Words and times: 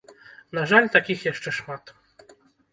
На 0.59 0.63
жаль, 0.71 0.87
такіх 0.97 1.19
яшчэ 1.31 1.55
шмат. 1.61 1.97